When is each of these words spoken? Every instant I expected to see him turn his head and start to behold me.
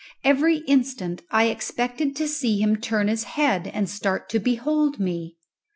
Every 0.23 0.63
instant 0.65 1.21
I 1.29 1.43
expected 1.43 2.15
to 2.15 2.27
see 2.27 2.57
him 2.59 2.77
turn 2.77 3.07
his 3.07 3.23
head 3.37 3.67
and 3.67 3.87
start 3.87 4.29
to 4.29 4.39
behold 4.39 4.99
me. 4.99 5.35